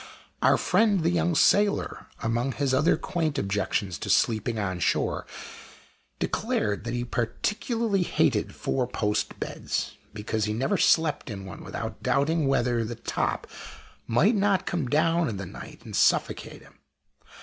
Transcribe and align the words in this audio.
Our 0.41 0.57
friend 0.57 1.01
the 1.03 1.11
young 1.11 1.35
sailor, 1.35 2.07
among 2.23 2.53
his 2.53 2.73
other 2.73 2.97
quaint 2.97 3.37
objections 3.37 3.99
to 3.99 4.09
sleeping 4.09 4.57
on 4.57 4.79
shore, 4.79 5.27
declared 6.17 6.85
that 6.85 6.95
he 6.95 7.03
particularly 7.05 8.01
hated 8.01 8.55
four 8.55 8.87
post 8.87 9.39
beds, 9.39 9.97
because 10.11 10.45
he 10.45 10.53
never 10.53 10.75
slept 10.79 11.29
in 11.29 11.45
one 11.45 11.63
without 11.63 12.01
doubting 12.01 12.47
whether 12.47 12.83
the 12.83 12.95
top 12.95 13.45
might 14.07 14.35
not 14.35 14.65
come 14.65 14.87
down 14.87 15.29
in 15.29 15.37
the 15.37 15.45
night 15.45 15.85
and 15.85 15.95
suffocate 15.95 16.63
him. 16.63 16.79